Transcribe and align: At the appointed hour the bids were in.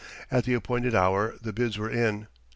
At 0.31 0.45
the 0.45 0.55
appointed 0.55 0.95
hour 0.95 1.35
the 1.43 1.53
bids 1.53 1.77
were 1.77 1.87
in. 1.91 2.25